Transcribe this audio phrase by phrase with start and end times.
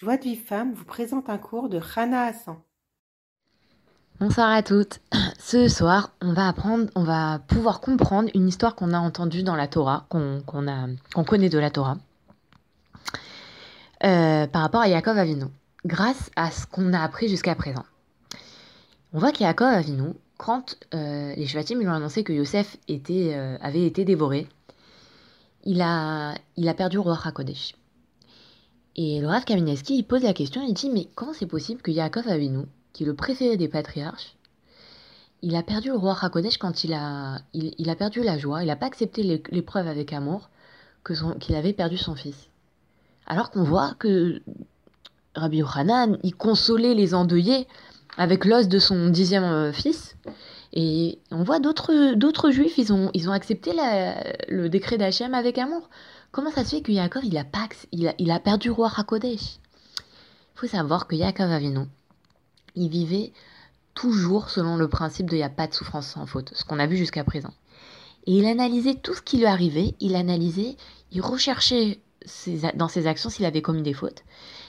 [0.00, 2.54] Joie de vie femme vous présente un cours de Rana Hassan.
[4.20, 5.00] Bonsoir à toutes.
[5.40, 9.56] Ce soir, on va apprendre, on va pouvoir comprendre une histoire qu'on a entendue dans
[9.56, 11.96] la Torah, qu'on connaît de la Torah,
[14.04, 15.46] euh, par rapport à Yaakov Avinu,
[15.84, 17.84] grâce à ce qu'on a appris jusqu'à présent.
[19.12, 23.84] On voit qu'Yaakov Avinu, quand euh, les Shvatim lui ont annoncé que Yosef euh, avait
[23.84, 24.46] été dévoré,
[25.64, 27.74] il a, il a perdu roi HaKodesh.
[29.00, 29.44] Et le Rav
[30.08, 33.14] pose la question, il dit, mais comment c'est possible que Yaakov Avinu, qui est le
[33.14, 34.34] préféré des patriarches,
[35.40, 38.66] il a perdu le roi Hakodesh quand il a, il, a perdu la joie, il
[38.66, 39.22] n'a pas accepté
[39.52, 40.50] l'épreuve avec amour
[41.38, 42.50] qu'il avait perdu son fils.
[43.28, 44.42] Alors qu'on voit que
[45.36, 47.68] Rabbi Yochanan, il consolait les endeuillés
[48.16, 50.16] avec l'os de son dixième euh, fils.
[50.72, 53.70] Et on voit d'autres juifs, ils ont, ils ont accepté
[54.48, 55.88] le décret d'Hachem avec amour.
[56.38, 58.88] Comment ça se fait que Yaakov, il a, pas, il a, il a perdu roi
[58.96, 59.58] Hakodesh?
[59.58, 61.80] Il faut savoir que Yaakov Avinu,
[62.76, 63.32] il vivait
[63.92, 66.78] toujours selon le principe de il n'y a pas de souffrance sans faute, ce qu'on
[66.78, 67.52] a vu jusqu'à présent.
[68.26, 70.76] Et il analysait tout ce qui lui arrivait, il analysait,
[71.10, 71.98] il recherchait
[72.76, 74.22] dans ses actions s'il avait commis des fautes,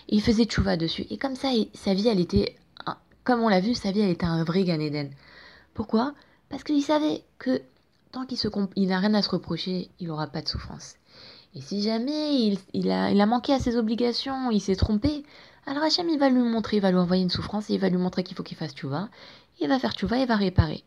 [0.07, 1.05] et il faisait tchouva dessus.
[1.11, 2.55] Et comme ça, sa vie, elle était,
[3.23, 5.11] comme on l'a vu, sa vie, elle était un vrai Gan Eden.
[5.75, 6.15] Pourquoi?
[6.49, 7.61] Parce qu'il savait que
[8.11, 8.39] tant qu'il
[8.75, 10.95] il n'a rien à se reprocher, il n'aura pas de souffrance.
[11.55, 15.23] Et si jamais il, a, il a manqué à ses obligations, il s'est trompé,
[15.65, 17.89] alors Hachem il va lui montrer, il va lui envoyer une souffrance et il va
[17.89, 19.09] lui montrer qu'il faut qu'il fasse tchouva.
[19.59, 20.83] Il va faire tchouva et va réparer.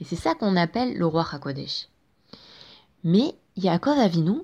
[0.00, 1.88] Et c'est ça qu'on appelle le roi Hakodesh.
[3.02, 4.42] Mais Yaakov Avinu,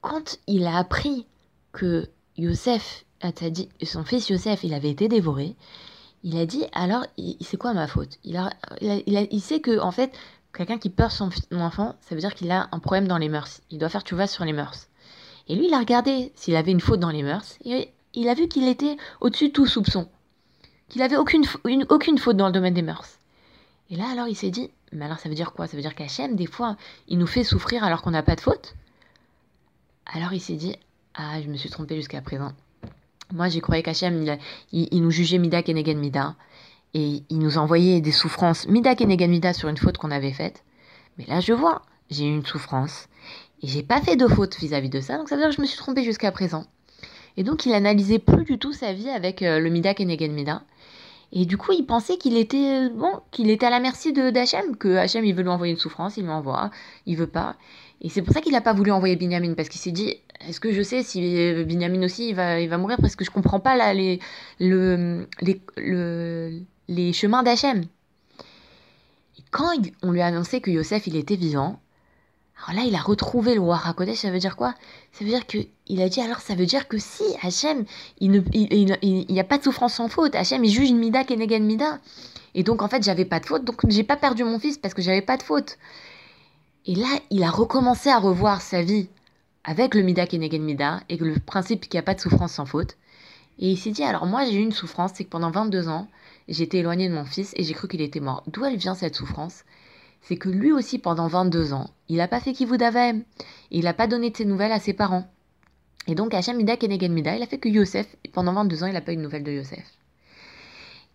[0.00, 1.26] quand il a appris
[1.72, 3.04] que Yosef,
[3.84, 5.56] son fils Yosef, il avait été dévoré,
[6.24, 7.06] il a dit alors,
[7.40, 8.18] c'est quoi ma faute?
[8.24, 10.12] Il, a, il, il, sait que, en fait,
[10.52, 13.60] quelqu'un qui perd son enfant, ça veut dire qu'il a un problème dans les mœurs.
[13.70, 14.88] Il doit faire tchouva sur les mœurs.
[15.48, 18.34] Et lui, il a regardé s'il avait une faute dans les mœurs, et il a
[18.34, 20.08] vu qu'il était au-dessus de tout soupçon,
[20.88, 21.44] qu'il n'avait aucune,
[21.88, 23.18] aucune faute dans le domaine des mœurs.
[23.90, 25.66] Et là, alors, il s'est dit, mais alors ça veut dire quoi?
[25.66, 26.76] Ça veut dire qu'Hachem, des fois,
[27.08, 28.74] il nous fait souffrir alors qu'on n'a pas de faute?
[30.06, 30.76] Alors il s'est dit,
[31.14, 32.52] ah, je me suis trompé jusqu'à présent.
[33.32, 34.22] Moi, j'ai croyais qu'Hachem,
[34.72, 36.34] il, il, nous jugeait Mida Kenegen Mida,
[36.94, 40.64] et il nous envoyait des souffrances Mida Kenegen Mida sur une faute qu'on avait faite.
[41.16, 43.08] Mais là, je vois, j'ai eu une souffrance,
[43.62, 45.60] et j'ai pas fait de faute vis-à-vis de ça, donc ça veut dire que je
[45.60, 46.64] me suis trompé jusqu'à présent.
[47.36, 50.62] Et donc il analysait plus du tout sa vie avec euh, le Mida Kenegen Mida.
[51.34, 54.28] Et du coup, il pensait qu'il était euh, bon, qu'il était à la merci de
[54.28, 56.70] d'Hachem, que Hachem il veut lui envoyer une souffrance, il lui envoie,
[57.06, 57.56] il veut pas.
[58.02, 60.60] Et c'est pour ça qu'il n'a pas voulu envoyer Binyamin, parce qu'il s'est dit, est-ce
[60.60, 63.30] que je sais si euh, Binyamin aussi il va, il va mourir parce que je
[63.30, 64.20] comprends pas là les,
[64.60, 67.84] le, les, le, les chemins d'Hachem.
[69.50, 69.70] Quand
[70.02, 71.78] on lui a annoncé que Yosef il était vivant,
[72.68, 74.74] alors là, il a retrouvé le roi Hakodesh, ça veut dire quoi?
[75.12, 75.58] Ça veut dire que
[75.88, 77.84] il a dit alors ça veut dire que si Hachem,
[78.20, 81.24] il n'y il, il, a pas de souffrance sans faute, Hachem il juge une mida
[81.24, 81.98] kenegen mida.
[82.54, 84.94] Et donc en fait, j'avais pas de faute, donc j'ai pas perdu mon fils parce
[84.94, 85.78] que j'avais pas de faute.
[86.86, 89.08] Et là, il a recommencé à revoir sa vie
[89.64, 92.66] avec le mida kenegen mida et le principe qu'il n'y a pas de souffrance sans
[92.66, 92.96] faute.
[93.58, 96.06] Et il s'est dit alors moi j'ai eu une souffrance, c'est que pendant 22 ans,
[96.48, 98.44] j'étais éloigné de mon fils et j'ai cru qu'il était mort.
[98.46, 99.64] D'où elle vient cette souffrance?
[100.22, 103.22] C'est que lui aussi, pendant 22 ans, il n'a pas fait Kivud Avaem.
[103.70, 105.28] Il n'a pas donné de ses nouvelles à ses parents.
[106.06, 108.92] Et donc, Hachem Mida Kenegen Mida, il a fait que Yosef, pendant 22 ans, il
[108.92, 109.84] n'a pas eu de nouvelles de Yosef.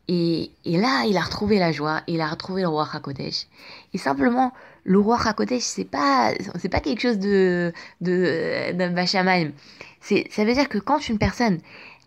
[0.09, 3.47] Et, et, là, il a retrouvé la joie, il a retrouvé le roi Hakodesh.
[3.93, 4.53] Et simplement,
[4.85, 9.51] le roi Hakodesh, c'est pas, c'est pas quelque chose de, de, d'un.
[9.99, 11.59] C'est, ça veut dire que quand une personne,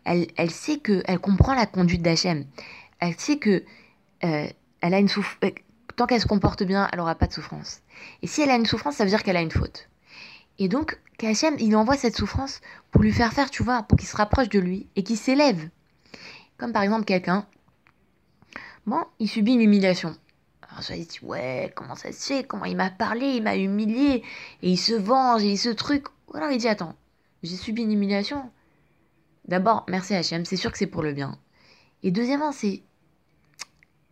[0.05, 2.47] elle, elle sait que, elle comprend la conduite d'Hachem,
[3.01, 3.63] elle sait que,
[4.25, 4.47] euh,
[4.81, 5.51] elle a une souffrance,
[6.01, 7.83] tant qu'elle se comporte bien, elle n'aura pas de souffrance.
[8.23, 9.91] Et si elle a une souffrance, ça veut dire qu'elle a une faute.
[10.59, 14.09] Et donc, Kachem, il envoie cette souffrance pour lui faire faire, tu vois, pour qu'il
[14.09, 15.69] se rapproche de lui et qu'il s'élève.
[16.57, 17.47] Comme par exemple quelqu'un,
[18.87, 20.17] bon, il subit une humiliation.
[20.71, 22.45] Alors ça, il dit, ouais, comment ça se fait?
[22.45, 23.27] Comment il m'a parlé?
[23.27, 24.23] Il m'a humilié
[24.63, 26.07] Et il se venge et il se truc.
[26.33, 26.95] Alors il dit, attends,
[27.43, 28.51] j'ai subi une humiliation.
[29.45, 31.39] D'abord, merci Hachem, c'est sûr que c'est pour le bien.
[32.03, 32.85] Et deuxièmement, c'est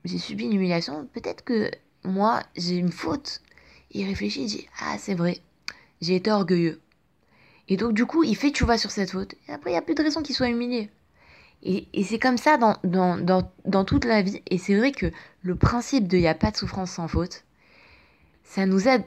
[0.05, 1.71] j'ai subi une humiliation, peut-être que
[2.05, 3.41] moi, j'ai une faute.
[3.91, 5.39] Il réfléchit, il dit, ah, c'est vrai,
[6.01, 6.81] j'ai été orgueilleux.
[7.69, 9.35] Et donc, du coup, il fait tu vas sur cette faute.
[9.49, 10.91] Et après, il n'y a plus de raison qu'il soit humilié.
[11.63, 14.43] Et, et c'est comme ça dans, dans, dans, dans, toute la vie.
[14.49, 15.11] Et c'est vrai que
[15.43, 17.45] le principe de il n'y a pas de souffrance sans faute,
[18.45, 19.05] ça nous aide,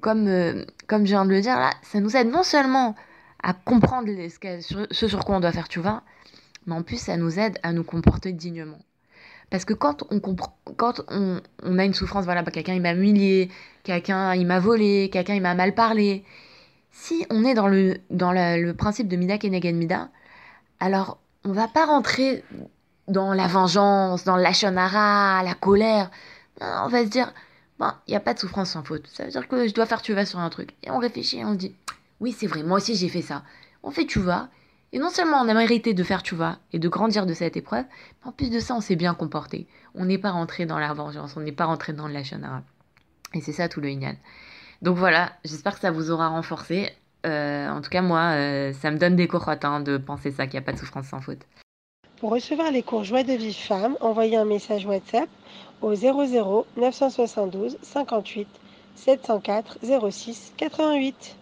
[0.00, 2.94] comme, euh, comme je de le dire là, ça nous aide non seulement
[3.42, 6.02] à comprendre ce, ce sur quoi on doit faire tu vas,
[6.66, 8.78] mais en plus, ça nous aide à nous comporter dignement.
[9.50, 12.82] Parce que quand on comprend, quand on, on a une souffrance, voilà, bah, quelqu'un il
[12.82, 13.50] m'a humilié,
[13.82, 16.24] quelqu'un il m'a volé, quelqu'un il m'a mal parlé.
[16.90, 20.08] Si on est dans le, dans le principe de Mida Kenegen Mida,
[20.80, 22.44] alors on va pas rentrer
[23.08, 26.10] dans la vengeance, dans l'achonara, la colère.
[26.60, 27.32] Non, on va se dire,
[27.78, 29.06] bon, il n'y a pas de souffrance sans faute.
[29.08, 30.70] Ça veut dire que je dois faire tu vas sur un truc.
[30.82, 31.74] Et on réfléchit et on se dit,
[32.20, 33.42] oui, c'est vrai, moi aussi j'ai fait ça.
[33.82, 34.48] On fait tu vas.
[34.94, 37.84] Et non seulement on a mérité de faire vas et de grandir de cette épreuve,
[38.22, 39.66] mais en plus de ça, on s'est bien comporté.
[39.96, 42.62] On n'est pas rentré dans la vengeance, on n'est pas rentré dans l'achonara.
[43.34, 44.14] Et c'est ça tout le Inyan.
[44.82, 46.92] Donc voilà, j'espère que ça vous aura renforcé.
[47.26, 50.46] Euh, en tout cas, moi, euh, ça me donne des courrottes hein, de penser ça,
[50.46, 51.44] qu'il n'y a pas de souffrance sans faute.
[52.18, 55.28] Pour recevoir les cours Joie de vie femme, envoyez un message WhatsApp
[55.82, 58.46] au 00 972 58
[58.94, 61.36] 704 06 88.